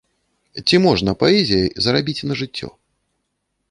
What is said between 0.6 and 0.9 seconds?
Ці